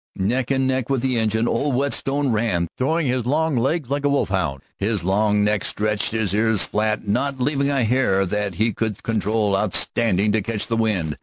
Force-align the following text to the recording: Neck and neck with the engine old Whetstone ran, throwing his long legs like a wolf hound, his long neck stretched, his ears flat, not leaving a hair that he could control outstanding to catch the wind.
Neck 0.15 0.49
and 0.49 0.65
neck 0.65 0.89
with 0.89 1.01
the 1.01 1.19
engine 1.19 1.47
old 1.47 1.75
Whetstone 1.75 2.31
ran, 2.31 2.67
throwing 2.75 3.05
his 3.05 3.27
long 3.27 3.55
legs 3.55 3.91
like 3.91 4.03
a 4.03 4.09
wolf 4.09 4.29
hound, 4.29 4.63
his 4.79 5.03
long 5.03 5.43
neck 5.43 5.63
stretched, 5.63 6.09
his 6.09 6.33
ears 6.33 6.63
flat, 6.63 7.07
not 7.07 7.39
leaving 7.39 7.69
a 7.69 7.83
hair 7.83 8.25
that 8.25 8.55
he 8.55 8.73
could 8.73 9.03
control 9.03 9.55
outstanding 9.55 10.31
to 10.31 10.41
catch 10.41 10.65
the 10.65 10.75
wind. 10.75 11.17